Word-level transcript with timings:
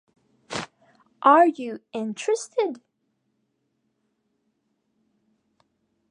Are 1.21 1.45
you 1.55 1.81
interested? 1.93 2.81